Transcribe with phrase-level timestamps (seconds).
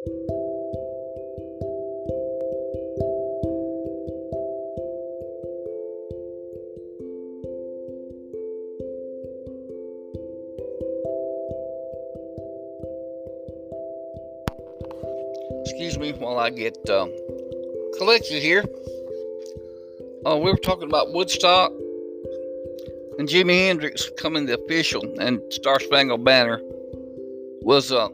[0.00, 0.14] Excuse
[15.98, 17.12] me while I get um,
[17.98, 18.64] collected here.
[20.24, 21.72] Uh, we were talking about Woodstock
[23.18, 26.58] and Jimi Hendrix coming the official and Star Spangled Banner
[27.62, 28.08] was uh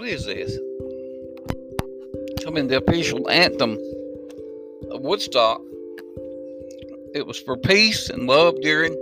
[0.00, 0.58] what is this?
[2.42, 3.72] Coming the official anthem
[4.90, 5.60] of Woodstock.
[7.14, 8.94] It was for peace and love during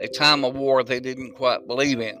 [0.00, 2.18] a time of war they didn't quite believe in.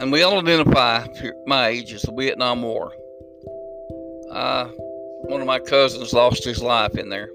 [0.00, 1.06] And we all identify
[1.46, 2.92] my age as the Vietnam War.
[4.32, 4.64] Uh,
[5.28, 7.30] one of my cousins lost his life in there,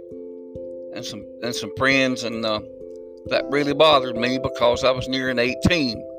[0.94, 2.60] and some and some friends, and uh,
[3.28, 6.13] that really bothered me because I was nearing 18.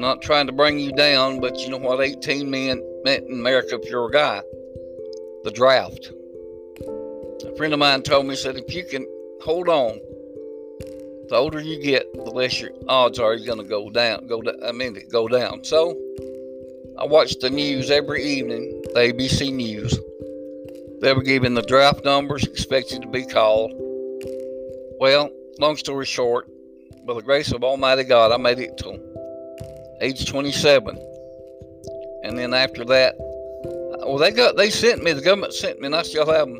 [0.00, 3.78] Not trying to bring you down, but you know what 18 men meant in America
[3.78, 4.40] if you're a guy?
[5.44, 6.10] The draft.
[7.44, 9.06] A friend of mine told me, said, if you can
[9.42, 10.00] hold on,
[11.28, 14.26] the older you get, the less your odds are you're going to go down.
[14.26, 15.64] Go, down, I mean, go down.
[15.64, 15.90] So
[16.98, 19.98] I watched the news every evening, the ABC News.
[21.02, 23.72] They were giving the draft numbers expected to be called.
[24.98, 26.48] Well, long story short,
[27.06, 29.09] by the grace of Almighty God, I made it to
[30.00, 30.96] age 27.
[32.22, 35.94] And then after that, well, they got they sent me the government sent me, and
[35.94, 36.58] I still have them,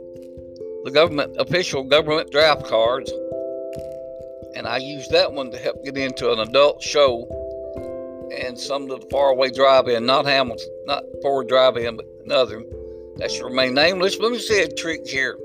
[0.84, 3.10] the government official government draft cards,
[4.54, 7.26] and I used that one to help get into an adult show
[8.42, 12.62] and some of the faraway drive-in, not Hamilton, not Ford drive-in, but another
[13.16, 14.18] that should remain nameless.
[14.18, 15.36] Let me say a trick here.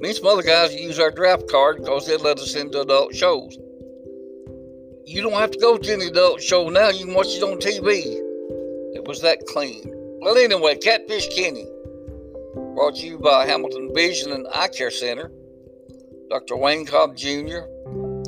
[0.00, 3.14] Me and some other guys use our draft card because they let us into adult
[3.14, 3.56] shows.
[5.06, 6.88] You don't have to go to any adult show now.
[6.88, 8.02] You can watch it on TV.
[8.96, 9.80] It was that clean.
[10.20, 11.64] Well, anyway, Catfish Kenny
[12.74, 15.30] brought to you by Hamilton Vision and Eye Care Center,
[16.28, 16.56] Dr.
[16.56, 17.60] Wayne Cobb Jr.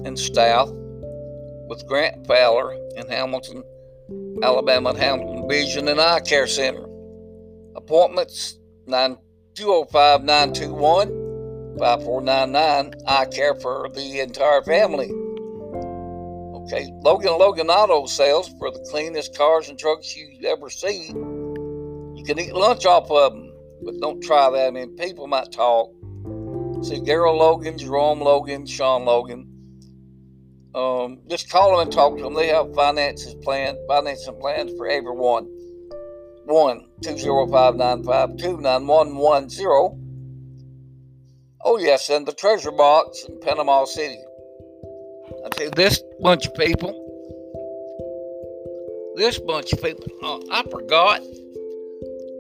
[0.05, 0.69] and staff
[1.67, 3.65] with Grant Fowler in Hamilton,
[4.45, 6.85] Alabama and Hamilton Vision and Eye Care Center.
[7.75, 8.57] Appointments
[8.87, 11.09] 205 921
[11.77, 12.95] 5499.
[13.09, 15.11] I care for the entire family.
[16.71, 21.07] Okay, Logan Logan Auto sales for the cleanest cars and trucks you ever see.
[21.09, 23.51] You can eat lunch off of them,
[23.83, 24.67] but don't try that.
[24.67, 25.91] I mean, people might talk.
[26.83, 29.49] See, Daryl Logan, Jerome Logan, Sean Logan.
[30.75, 32.35] Um, just call them and talk to them.
[32.35, 35.47] They have finances planned, financing plans for everyone.
[36.45, 39.99] One two zero five nine five two nine one one zero.
[41.65, 44.19] Oh, yes, and the treasure box in Panama City.
[45.49, 46.93] I tell you, this bunch of people,
[49.17, 51.23] this bunch of people, uh, I forgot.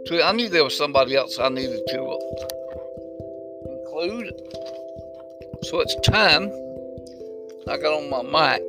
[0.06, 2.18] To, I knew there was somebody else I needed to uh,
[3.70, 4.30] include.
[5.62, 6.50] So it's time.
[7.66, 8.62] I got on my mic.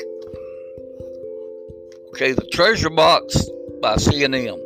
[2.09, 3.45] Okay, the treasure box
[3.81, 4.57] by C&M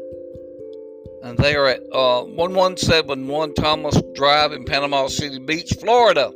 [1.24, 6.32] and they are at uh, 1171 Thomas Drive in Panama City Beach, Florida,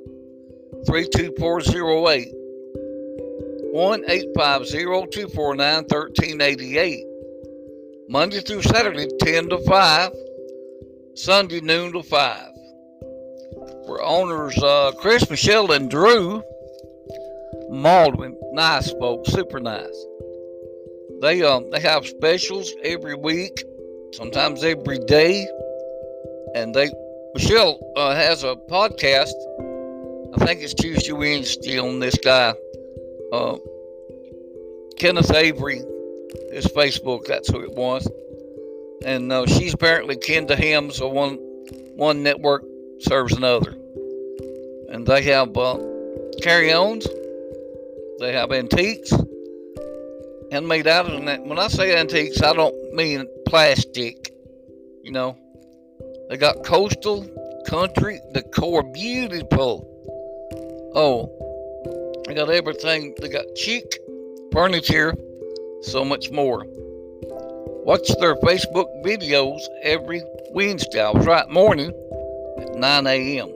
[0.87, 2.36] 32408.
[3.77, 7.05] 1 249 1388.
[8.09, 10.11] Monday through Saturday, 10 to 5.
[11.13, 12.51] Sunday, noon to 5.
[13.87, 16.41] We're owners uh, Chris, Michelle, and Drew
[17.69, 18.35] Maldwin.
[18.51, 20.05] Nice folks, super nice.
[21.21, 23.63] They um they have specials every week
[24.13, 25.47] sometimes every day.
[26.55, 26.89] And they,
[27.35, 29.35] Michelle uh, has a podcast.
[30.33, 32.55] I think it's Tuesday, Wednesday on this guy,
[33.31, 33.57] uh,
[34.97, 35.81] Kenneth Avery,
[36.51, 37.25] his Facebook.
[37.25, 38.09] That's who it was.
[39.05, 41.35] And uh, she's apparently kin to him, so one
[41.95, 42.63] one network
[42.99, 43.71] serves another.
[44.89, 45.77] And they have uh,
[46.41, 47.07] carry-ons.
[48.19, 49.11] They have antiques
[50.51, 51.43] and made out of that.
[51.43, 54.31] When I say antiques, I don't mean plastic.
[55.03, 55.37] You know,
[56.29, 57.27] they got coastal,
[57.67, 59.93] country, decor, beautiful.
[60.95, 61.46] Oh,
[62.27, 63.15] they got everything.
[63.21, 63.99] They got chic
[64.51, 65.15] furniture,
[65.81, 66.65] so much more.
[67.85, 70.21] Watch their Facebook videos every
[70.51, 71.01] Wednesday.
[71.01, 71.93] I was right morning
[72.59, 73.49] at 9 a.m.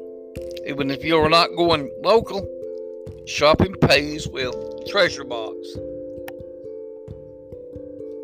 [0.66, 2.48] Even if you're not going local,
[3.26, 4.56] shopping pays with
[4.88, 5.56] Treasure Box.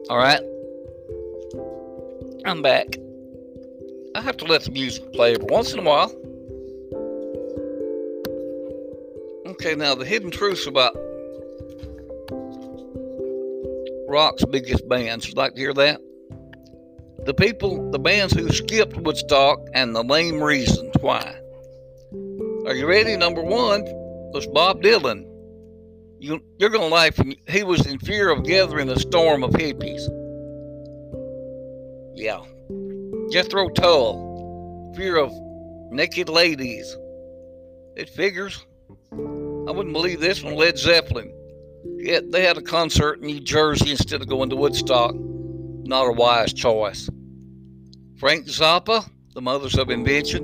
[0.09, 0.41] All right.
[2.45, 2.95] I'm back.
[4.15, 6.09] I have to let the music play every once in a while.
[9.59, 10.95] Okay, now the hidden truths about
[14.07, 15.27] rock's biggest bands.
[15.27, 15.99] Would like to hear that?
[17.27, 21.37] the people, the bands who skipped Woodstock, and the lame reasons why.
[22.65, 23.17] Are you ready?
[23.17, 23.83] Number one
[24.31, 25.25] was Bob Dylan.
[26.19, 27.19] You, you're going to laugh.
[27.49, 30.07] He was in fear of gathering a storm of hippies.
[32.15, 32.39] Yeah.
[33.29, 35.33] Jethro Tull, fear of
[35.91, 36.95] naked ladies.
[37.97, 38.65] It figures.
[39.67, 40.55] I wouldn't believe this one.
[40.55, 41.33] Led Zeppelin.
[41.97, 45.13] Yet they had a concert in New Jersey instead of going to Woodstock.
[45.13, 47.09] Not a wise choice.
[48.17, 50.43] Frank Zappa, the mothers of invention.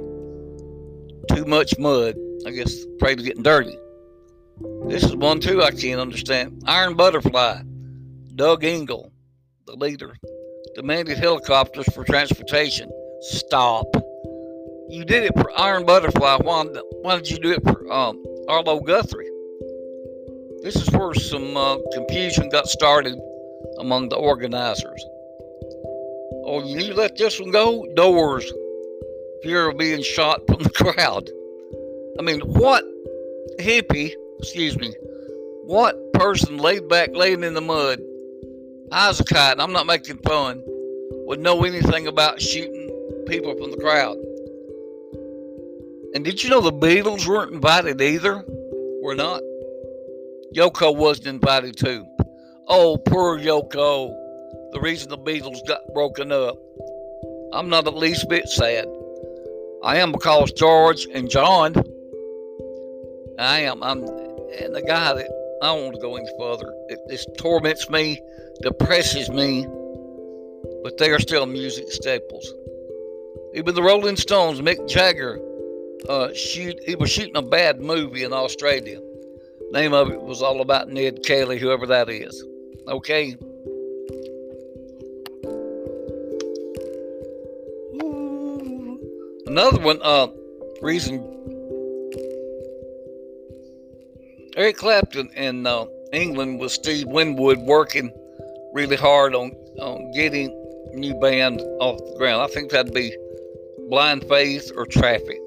[1.29, 2.15] Too much mud.
[2.45, 3.77] I guess afraid of getting dirty.
[4.87, 6.61] This is one too I can't understand.
[6.65, 7.61] Iron Butterfly.
[8.35, 9.11] Doug Ingle,
[9.67, 10.17] the leader,
[10.75, 12.91] demanded helicopters for transportation.
[13.21, 13.85] Stop.
[14.89, 16.37] You did it for Iron Butterfly.
[16.41, 16.65] Why,
[17.01, 19.29] why did you do it for um, Arlo Guthrie?
[20.63, 23.19] This is where some uh, confusion got started
[23.79, 25.05] among the organizers.
[26.45, 27.85] Oh, you let this one go?
[27.95, 28.51] Doors.
[29.43, 31.29] Fear of being shot from the crowd.
[32.19, 32.83] I mean, what
[33.59, 34.93] hippie, excuse me,
[35.65, 37.99] what person laid back laying in the mud,
[38.91, 40.61] eyes a kite, I'm not making fun,
[41.27, 42.89] would know anything about shooting
[43.27, 44.17] people from the crowd?
[46.13, 48.43] And did you know the Beatles weren't invited either?
[49.01, 49.41] We're not.
[50.55, 52.05] Yoko wasn't invited too.
[52.67, 54.09] Oh, poor Yoko.
[54.73, 56.57] The reason the Beatles got broken up.
[57.51, 58.85] I'm not the least bit sad.
[59.83, 61.73] I am because George and John.
[63.39, 63.83] I am.
[63.83, 64.03] I'm.
[64.03, 65.27] And the guy that
[65.63, 66.71] I don't want to go any further.
[66.89, 68.21] It, this torments me,
[68.61, 69.65] depresses me.
[70.83, 72.53] But they are still music staples.
[73.55, 75.39] Even the Rolling Stones, Mick Jagger,
[76.09, 76.79] uh, shoot.
[76.85, 78.99] He was shooting a bad movie in Australia
[79.73, 82.43] Name of it was all about Ned Kelly, whoever that is.
[82.87, 83.35] Okay.
[89.47, 90.27] Another one, uh,
[90.83, 91.17] reason
[94.55, 98.11] Eric Clapton in uh, England with Steve Winwood working
[98.73, 99.49] really hard on,
[99.79, 100.51] on getting
[100.93, 102.43] new band off the ground.
[102.43, 103.11] I think that'd be
[103.89, 105.39] Blind Faith or Traffic.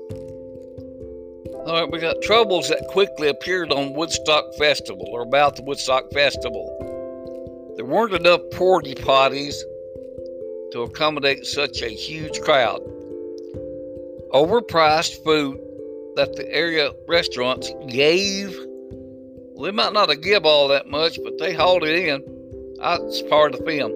[1.66, 6.12] All right, we got troubles that quickly appeared on Woodstock Festival or about the Woodstock
[6.12, 7.74] Festival.
[7.74, 9.56] There weren't enough porty potties
[10.70, 12.78] to accommodate such a huge crowd.
[14.32, 15.58] Overpriced food
[16.14, 18.56] that the area restaurants gave.
[19.52, 22.22] Well, they might not have give all that much, but they hauled it in.
[22.78, 23.92] That's part of the film.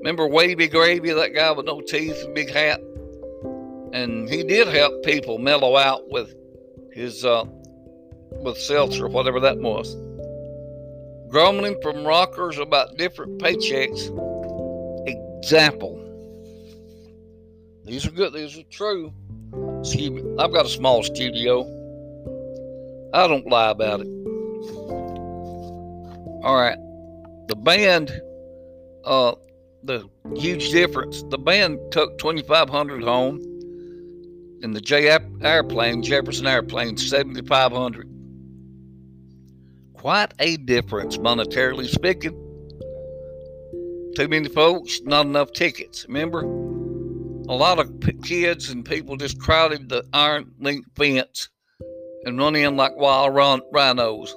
[0.00, 2.82] Remember Wavy Gravy, that guy with no teeth and big hat?
[3.94, 6.34] And he did help people mellow out with
[6.96, 7.44] his uh,
[8.42, 9.94] with seltzer, whatever that was.
[11.28, 14.08] Grumbling from rockers about different paychecks.
[15.06, 16.02] Example.
[17.84, 18.32] These are good.
[18.32, 19.12] These are true.
[20.38, 21.62] I've got a small studio.
[23.12, 24.08] I don't lie about it.
[26.42, 26.78] All right.
[27.48, 28.20] The band,
[29.04, 29.34] uh,
[29.84, 31.22] the huge difference.
[31.24, 33.55] The band took 2,500 home
[34.62, 35.08] in the J
[35.42, 38.08] airplane, Jefferson Airplane 7500.
[39.94, 42.32] Quite a difference, monetarily speaking.
[44.16, 46.06] Too many folks, not enough tickets.
[46.08, 46.40] Remember?
[47.48, 47.92] A lot of
[48.24, 51.48] kids and people just crowded the iron link fence
[52.24, 54.34] and run in like wild rhinos.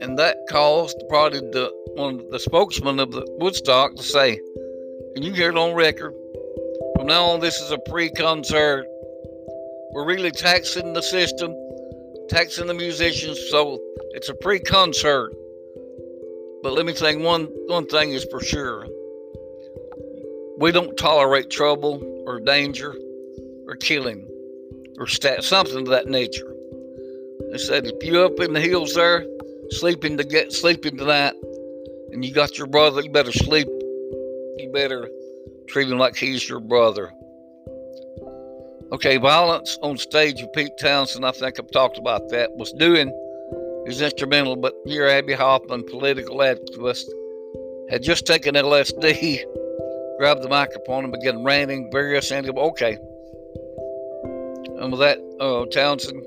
[0.00, 4.38] And that caused probably the one of the spokesman of the Woodstock to say,
[5.14, 6.12] and you hear it on record,
[7.04, 8.86] from now on, this is a pre concert.
[9.92, 11.54] We're really taxing the system,
[12.30, 13.78] taxing the musicians, so
[14.12, 15.30] it's a pre concert.
[16.62, 18.86] But let me say one, one thing is for sure
[20.56, 22.94] we don't tolerate trouble or danger
[23.66, 24.26] or killing
[24.96, 26.54] or something of that nature.
[27.52, 29.26] They said if you up in the hills there,
[29.68, 31.34] sleeping to get sleeping tonight,
[32.12, 33.68] and you got your brother, you better sleep.
[33.68, 35.10] You better
[35.68, 37.12] treat him like he's your brother.
[38.92, 43.12] Okay, violence on stage with Pete Townshend, I think I've talked about that, was doing
[43.86, 47.04] is instrumental, but here Abbie Hoffman, political activist,
[47.90, 49.44] had just taken LSD,
[50.18, 52.96] grabbed the microphone and began ranting various anti okay.
[54.78, 56.24] And with that, uh, Townshend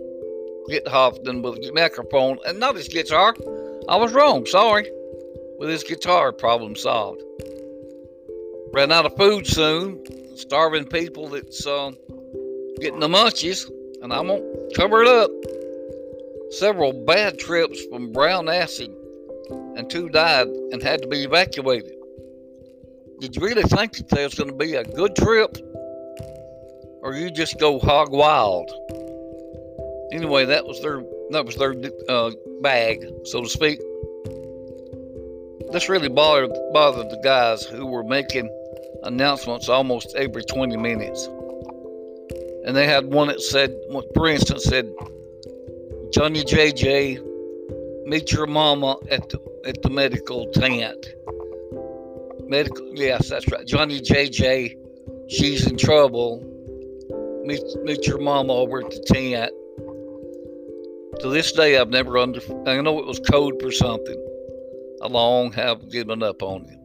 [0.69, 3.35] hit Hoffman with the microphone and not his guitar.
[3.89, 4.89] I was wrong, sorry.
[5.57, 7.21] With his guitar, problem solved.
[8.73, 10.03] Ran out of food soon.
[10.35, 11.91] Starving people that's uh,
[12.79, 13.69] getting the munchies,
[14.01, 14.43] and I'm gonna
[14.75, 15.31] cover it up.
[16.51, 18.93] Several bad trips from brown acid,
[19.75, 21.93] and two died and had to be evacuated.
[23.19, 25.57] did you really think that there was going to be a good trip?
[27.01, 28.69] Or you just go hog wild?
[30.11, 31.75] Anyway, that was their that was their
[32.07, 32.31] uh,
[32.61, 33.79] bag, so to speak.
[35.71, 38.49] This really bothered bothered the guys who were making
[39.03, 41.27] announcements almost every 20 minutes.
[42.65, 43.73] And they had one that said,
[44.13, 44.91] for instance, said,
[46.11, 47.23] Johnny JJ,
[48.05, 51.15] meet your mama at the at the medical tent.
[52.47, 53.65] Medical, yes, that's right.
[53.67, 54.77] Johnny JJ,
[55.29, 56.41] she's in trouble.
[57.45, 59.51] Meet meet your mama over at the tent.
[61.21, 62.39] To this day, I've never under.
[62.65, 64.23] I know it was code for something.
[65.01, 66.76] I long have given up on it.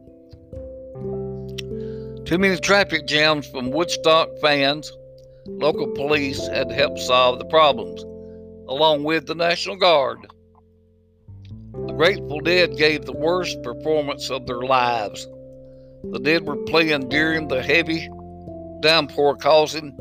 [2.25, 4.89] Too many traffic jams from Woodstock fans.
[5.45, 8.01] Local police had to help solve the problems,
[8.69, 10.19] along with the National Guard.
[11.73, 15.27] The Grateful Dead gave the worst performance of their lives.
[16.11, 18.07] The Dead were playing during the heavy
[18.79, 19.97] downpour, causing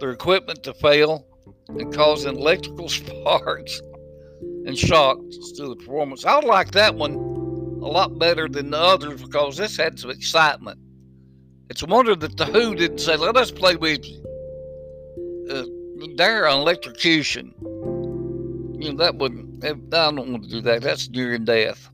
[0.00, 1.28] their equipment to fail
[1.68, 3.80] and causing electrical sparks
[4.66, 6.24] and shocks to the performance.
[6.24, 10.80] I like that one a lot better than the others because this had some excitement.
[11.68, 14.22] It's a wonder that the Who didn't say, "Let us play with you."
[15.50, 15.64] Uh,
[16.16, 17.54] they're on electrocution.
[18.78, 19.64] You know that wouldn't.
[19.64, 20.82] I don't want to do that.
[20.82, 21.90] That's near death.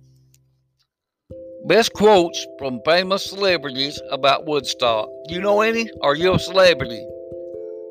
[1.65, 5.09] Best quotes from famous celebrities about Woodstock.
[5.29, 5.89] You know any?
[6.03, 7.07] Are you a celebrity?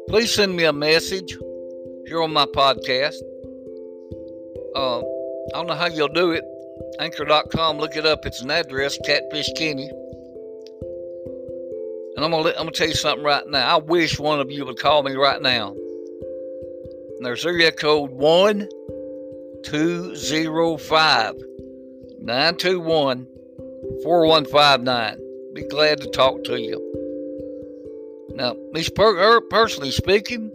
[0.09, 1.37] Please send me a message
[2.05, 3.15] here on my podcast.
[4.75, 5.03] Uh, I
[5.53, 6.43] don't know how you'll do it.
[6.99, 8.25] Anchor.com, look it up.
[8.25, 9.89] It's an address, Catfish Kenny.
[12.15, 13.77] And I'm gonna I'm gonna tell you something right now.
[13.77, 15.75] I wish one of you would call me right now.
[17.17, 18.67] And there's area code one
[19.63, 21.35] two zero five
[22.19, 23.27] nine two one
[24.03, 25.53] 4159.
[25.53, 26.79] Be glad to talk to you.
[28.35, 30.51] Now, me per- er, personally speaking,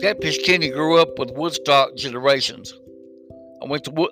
[0.00, 2.78] Catfish Kenny grew up with Woodstock generations.
[3.62, 4.10] I went to Wood.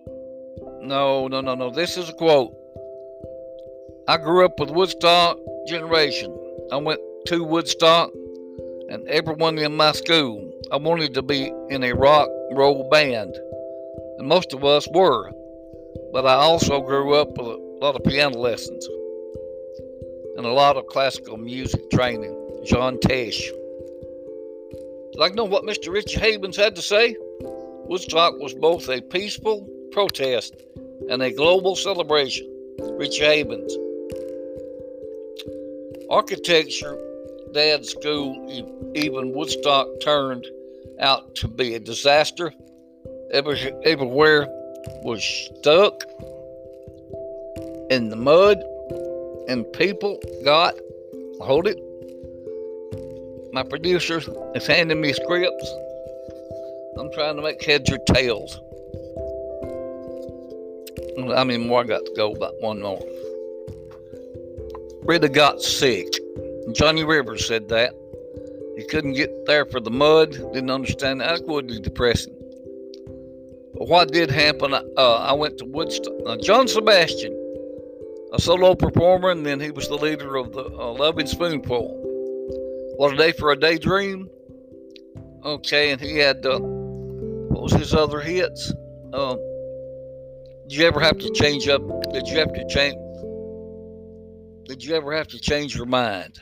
[0.80, 1.70] No, no, no, no.
[1.70, 2.54] This is a quote.
[4.08, 6.36] I grew up with Woodstock generation.
[6.72, 8.12] I went to Woodstock,
[8.88, 13.34] and everyone in my school, I wanted to be in a rock roll band,
[14.18, 15.30] and most of us were.
[16.12, 18.86] But I also grew up with a lot of piano lessons,
[20.36, 22.36] and a lot of classical music training.
[22.64, 23.40] John Tesh.
[25.14, 25.92] Like know what Mr.
[25.92, 27.16] Richie Havens had to say?
[27.86, 30.54] Woodstock was both a peaceful protest
[31.08, 32.46] and a global celebration.
[32.98, 33.76] Richie Havens.
[36.10, 36.98] Architecture,
[37.52, 40.44] Dad's school, even Woodstock turned
[41.00, 42.52] out to be a disaster.
[43.32, 44.48] Every, everywhere
[45.04, 46.02] was stuck
[47.90, 48.58] in the mud,
[49.48, 50.74] and people got
[51.40, 51.78] hold it.
[53.52, 54.20] My producer
[54.54, 55.74] is handing me scripts.
[56.98, 58.60] I'm trying to make heads or tails.
[61.34, 63.00] I mean, more I got to go, but one more.
[65.02, 66.07] Rita got sick.
[66.73, 67.95] Johnny Rivers said that.
[68.76, 71.38] He couldn't get there for the mud, didn't understand that.
[71.38, 72.35] That would be depressing.
[73.75, 76.14] But what did happen, uh, I went to Woodstock.
[76.26, 77.37] Uh, John Sebastian
[78.33, 81.97] a solo performer, and then he was the leader of the uh, Lovin' Spoonful.
[82.97, 84.28] What a day for a daydream.
[85.45, 88.73] Okay, and he had uh, what was his other hits?
[89.12, 89.38] Um,
[90.69, 91.83] did you ever have to change up?
[92.12, 92.97] Did you have to change?
[94.70, 96.38] Did you ever have to change your mind?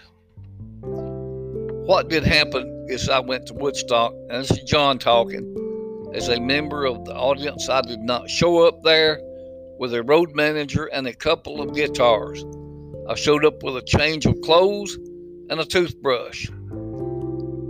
[0.82, 6.10] What did happen is I went to Woodstock, and this is John talking.
[6.12, 9.18] As a member of the audience, I did not show up there
[9.78, 12.44] with a road manager and a couple of guitars.
[13.08, 14.94] I showed up with a change of clothes
[15.48, 16.50] and a toothbrush.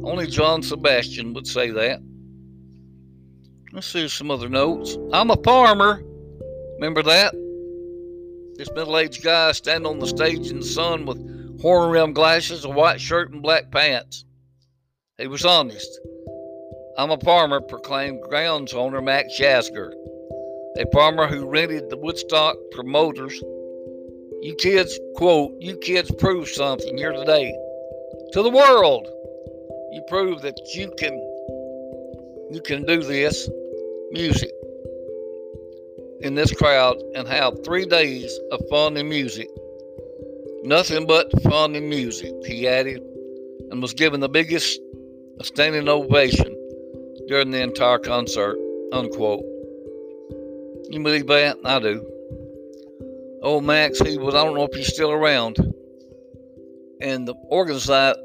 [0.03, 2.01] Only John Sebastian would say that.
[3.73, 4.99] Let's see some other notes.
[5.13, 6.03] I'm a farmer.
[6.81, 7.33] Remember that?
[8.59, 12.65] This middle aged guy standing on the stage in the sun with horn rimmed glasses,
[12.65, 14.25] a white shirt, and black pants.
[15.17, 16.01] He was honest.
[16.99, 19.93] I'm a farmer, proclaimed grounds owner Max Yasgur
[20.79, 23.35] a farmer who rented the Woodstock promoters.
[24.41, 27.53] You kids, quote, you kids prove something here today
[28.33, 29.05] to the world.
[29.93, 31.15] You prove that you can
[32.51, 33.51] you can do this
[34.13, 34.53] music
[36.21, 39.49] in this crowd and have three days of fun and music.
[40.65, 43.01] Nothing but fun and music, he added,
[43.71, 44.81] and was given the biggest
[45.43, 46.55] standing ovation
[47.29, 48.59] during the entire concert,
[48.93, 49.45] unquote.
[50.91, 51.59] You believe that?
[51.65, 52.05] I do.
[53.43, 55.59] Old Max, he was, I don't know if he's still around.
[57.01, 57.35] And the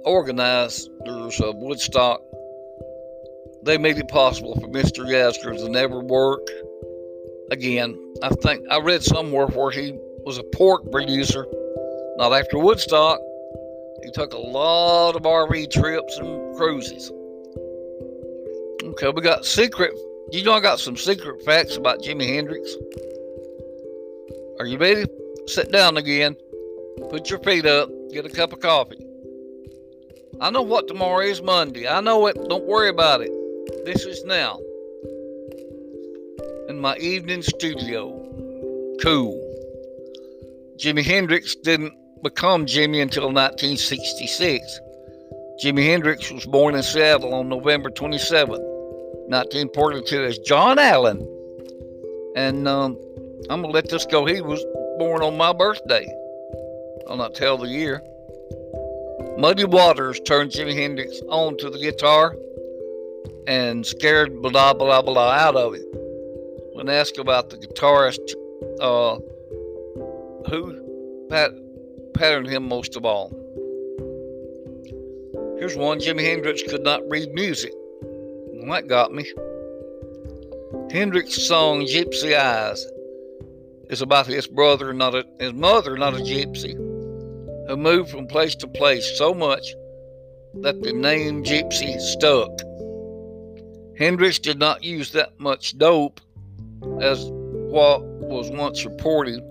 [0.05, 0.89] organizers
[1.39, 2.21] of Woodstock,
[3.63, 5.05] they made it possible for Mr.
[5.05, 6.47] Yasgur to never work
[7.51, 7.97] again.
[8.21, 11.45] I think I read somewhere where he was a pork producer.
[12.17, 13.19] Not after Woodstock,
[14.03, 17.12] he took a lot of RV trips and cruises.
[18.83, 19.93] Okay, we got secret.
[20.31, 22.75] You know, I got some secret facts about Jimi Hendrix.
[24.59, 25.05] Are you ready?
[25.47, 26.35] Sit down again.
[27.09, 27.89] Put your feet up.
[28.12, 29.00] Get a cup of coffee.
[30.41, 31.88] I know what tomorrow is Monday.
[31.88, 32.35] I know it.
[32.50, 33.31] Don't worry about it.
[33.85, 34.59] This is now.
[36.83, 38.09] My evening studio.
[39.01, 39.39] Cool.
[40.75, 44.81] Jimi Hendrix didn't become Jimmy until 1966.
[45.63, 51.25] Jimi Hendrix was born in Seattle on November 27, 1942, as John Allen.
[52.35, 52.99] And um,
[53.49, 54.25] I'm going to let this go.
[54.25, 54.61] He was
[54.99, 56.05] born on my birthday.
[57.07, 58.01] I'll not tell the year.
[59.37, 62.35] Muddy Waters turned Jimi Hendrix on to the guitar
[63.47, 66.02] and scared blah blah blah out of it.
[66.73, 68.33] When asked about the guitarist,
[68.81, 69.17] uh,
[70.49, 71.51] who pat,
[72.13, 73.29] patterned him most of all.
[75.59, 77.71] Here's one Jimi Hendrix could not read music.
[78.01, 79.31] Well, that got me.
[80.91, 82.85] Hendrix's song Gypsy Eyes
[83.89, 86.73] is about his brother, not a, his mother, not a gypsy,
[87.67, 89.73] who moved from place to place so much
[90.61, 92.51] that the name gypsy stuck.
[93.97, 96.19] Hendrix did not use that much dope
[97.01, 99.41] as what was once reported,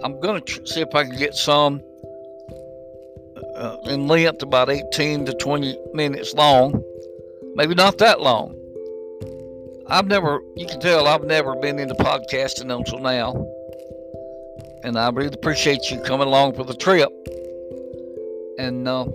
[0.04, 1.82] I'm going to tr- see if I can get some
[3.56, 6.84] uh, in length, about 18 to 20 minutes long.
[7.56, 8.58] Maybe not that long.
[9.88, 13.48] I've never, you can tell I've never been into podcasting until now.
[14.84, 17.10] And I really appreciate you coming along for the trip.
[18.58, 19.06] And uh,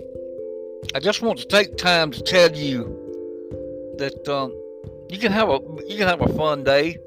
[0.95, 2.85] I just want to take time to tell you
[3.97, 4.53] that um,
[5.09, 6.97] you can have a you can have a fun day,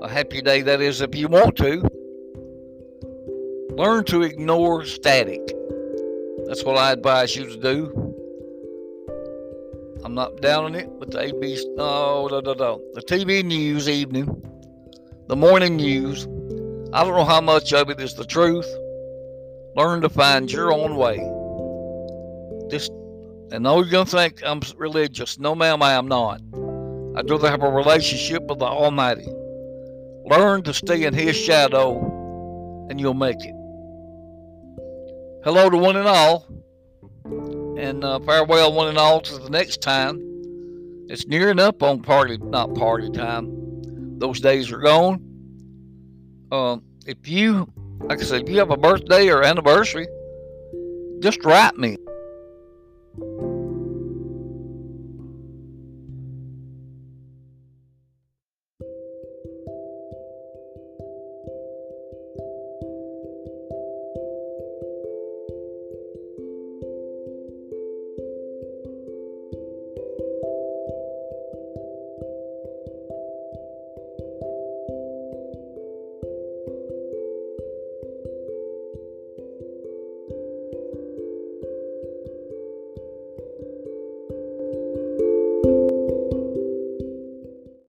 [0.00, 1.88] a happy day that is, if you want to.
[3.72, 5.40] Learn to ignore static.
[6.46, 8.10] That's what I advise you to do.
[10.04, 12.82] I'm not down on it, but the ABC, no, no, no, no.
[12.94, 14.26] The TV news evening,
[15.28, 16.26] the morning news,
[16.92, 18.68] I don't know how much of it is the truth.
[19.76, 21.18] Learn to find your own way.
[22.70, 22.90] Just,
[23.52, 25.38] and know you're to think I'm religious.
[25.38, 26.40] No, ma'am, I am not.
[27.16, 29.26] I'd rather have a relationship with the Almighty.
[30.24, 33.54] Learn to stay in His shadow, and you'll make it.
[35.44, 36.46] Hello to one and all
[37.80, 40.18] and uh, farewell one and all to the next time.
[41.08, 43.48] It's nearing up on party, not party time.
[44.18, 45.24] Those days are gone.
[46.52, 50.06] Uh, if you, like I said, if you have a birthday or anniversary,
[51.20, 51.96] just write me.